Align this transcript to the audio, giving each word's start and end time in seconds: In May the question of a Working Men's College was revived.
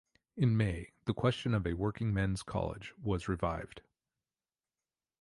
In 0.35 0.57
May 0.57 0.93
the 1.05 1.13
question 1.13 1.53
of 1.53 1.67
a 1.67 1.73
Working 1.75 2.11
Men's 2.11 2.41
College 2.41 2.91
was 3.03 3.27
revived. 3.27 3.81